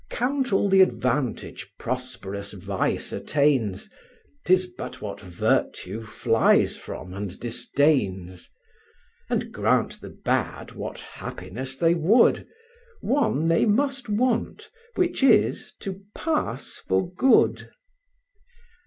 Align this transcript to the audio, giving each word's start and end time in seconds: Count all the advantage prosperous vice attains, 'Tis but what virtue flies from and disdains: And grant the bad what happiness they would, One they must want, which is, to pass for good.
Count 0.09 0.51
all 0.51 0.67
the 0.67 0.81
advantage 0.81 1.71
prosperous 1.77 2.53
vice 2.53 3.13
attains, 3.13 3.87
'Tis 4.47 4.65
but 4.65 4.99
what 4.99 5.21
virtue 5.21 6.01
flies 6.03 6.75
from 6.75 7.13
and 7.13 7.39
disdains: 7.39 8.49
And 9.29 9.51
grant 9.51 10.01
the 10.01 10.09
bad 10.09 10.71
what 10.71 11.01
happiness 11.01 11.77
they 11.77 11.93
would, 11.93 12.47
One 13.01 13.47
they 13.47 13.67
must 13.67 14.09
want, 14.09 14.71
which 14.95 15.21
is, 15.21 15.75
to 15.81 16.01
pass 16.15 16.77
for 16.87 17.07
good. 17.13 17.69